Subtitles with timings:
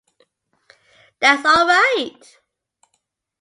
[1.19, 2.19] That's all right!